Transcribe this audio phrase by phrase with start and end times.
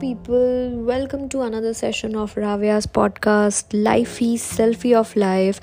[0.00, 0.70] people.
[0.86, 5.60] Welcome to another session of Ravia's podcast, Lifie Selfie of Life.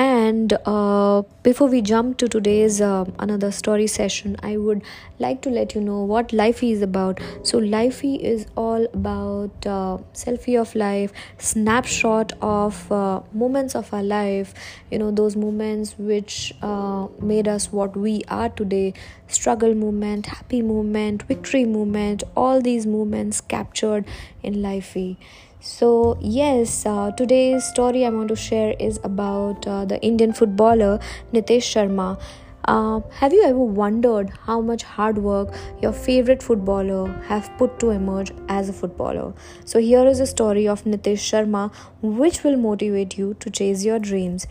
[0.00, 4.82] And uh, before we jump to today's uh, another story session, I would
[5.18, 7.18] like to let you know what Lifie is about.
[7.42, 14.04] So, Lifie is all about uh, selfie of life, snapshot of uh, moments of our
[14.04, 14.54] life.
[14.92, 18.94] You know those moments which uh, made us what we are today.
[19.26, 22.22] Struggle moment, happy moment, victory moment.
[22.36, 24.04] All these moments captured
[24.44, 25.16] in Lifie.
[25.60, 31.00] So, yes, uh, today's story I want to share is about uh, the Indian footballer
[31.32, 32.20] Nitesh Sharma.
[32.68, 37.88] Uh, have you ever wondered how much hard work your favorite footballer have put to
[37.88, 39.32] emerge as a footballer?
[39.64, 43.98] So here is a story of Nitesh Sharma which will motivate you to chase your
[43.98, 44.46] dreams.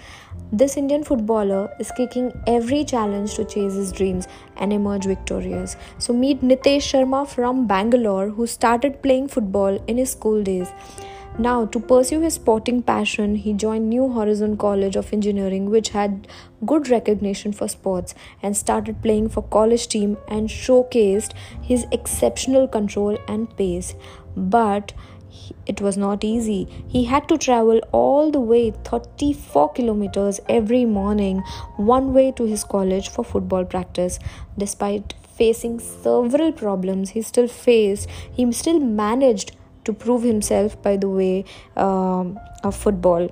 [0.52, 5.78] This Indian footballer is kicking every challenge to chase his dreams and emerge victorious.
[6.00, 10.72] So meet Nitesh Sharma from Bangalore who started playing football in his school days.
[11.40, 16.28] Now, to pursue his sporting passion, he joined New Horizon College of Engineering, which had
[16.66, 23.20] good recognition for sports, and started playing for college team and showcased his exceptional control
[23.28, 23.94] and pace.
[24.36, 24.94] But
[25.68, 26.68] it was not easy.
[26.88, 31.44] He had to travel all the way 34 kilometers every morning,
[31.76, 34.18] one way to his college for football practice.
[34.58, 39.52] Despite facing several problems he still faced, he still managed
[39.88, 43.30] to prove himself by the way um, of football.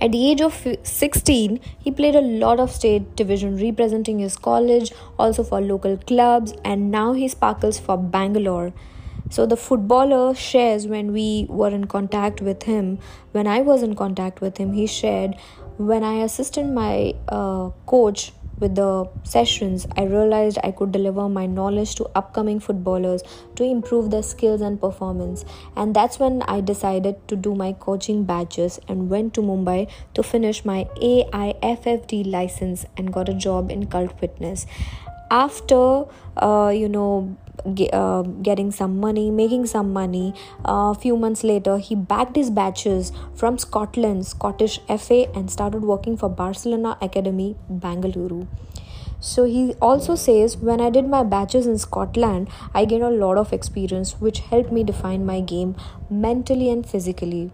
[0.00, 4.92] At the age of 16, he played a lot of state division representing his college,
[5.18, 8.72] also for local clubs, and now he sparkles for Bangalore.
[9.28, 12.98] So the footballer shares when we were in contact with him,
[13.32, 15.34] when I was in contact with him, he shared
[15.78, 21.46] when I assisted my uh, coach with the sessions, I realized I could deliver my
[21.46, 23.22] knowledge to upcoming footballers
[23.56, 25.44] to improve their skills and performance.
[25.76, 30.22] And that's when I decided to do my coaching badges and went to Mumbai to
[30.22, 34.66] finish my AIFFD license and got a job in cult fitness.
[35.30, 36.04] After,
[36.36, 37.36] uh, you know,
[37.92, 40.34] uh, getting some money, making some money.
[40.64, 45.82] A uh, few months later, he backed his batches from Scotland, Scottish FA, and started
[45.82, 48.46] working for Barcelona Academy, Bangalore.
[49.20, 53.38] So he also says, when I did my batches in Scotland, I gained a lot
[53.38, 55.74] of experience which helped me define my game
[56.10, 57.50] mentally and physically.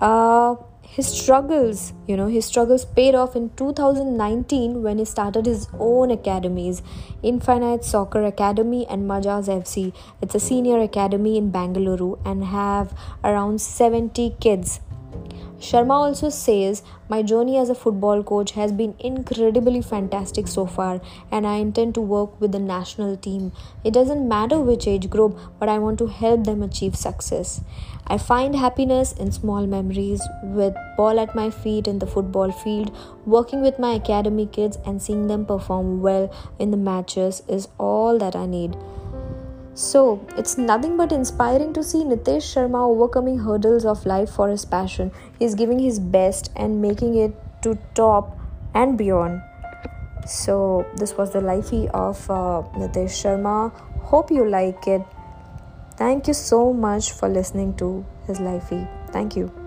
[0.00, 5.68] Uh, his struggles you know his struggles paid off in 2019 when he started his
[5.78, 6.82] own academies
[7.22, 12.92] infinite soccer academy and majaz fc it's a senior academy in bangalore and have
[13.24, 14.80] around 70 kids
[15.62, 21.00] Sharma also says, My journey as a football coach has been incredibly fantastic so far,
[21.30, 23.52] and I intend to work with the national team.
[23.84, 27.60] It doesn't matter which age group, but I want to help them achieve success.
[28.08, 32.92] I find happiness in small memories with ball at my feet in the football field,
[33.24, 38.18] working with my academy kids, and seeing them perform well in the matches is all
[38.18, 38.76] that I need.
[39.74, 44.66] So, it's nothing but inspiring to see Nitesh Sharma overcoming hurdles of life for his
[44.66, 45.10] passion.
[45.38, 48.38] He's giving his best and making it to top
[48.74, 49.40] and beyond.
[50.26, 53.72] So, this was the lifie of uh, Nitesh Sharma.
[54.02, 55.02] Hope you like it.
[55.96, 58.86] Thank you so much for listening to his lifie.
[59.10, 59.61] Thank you.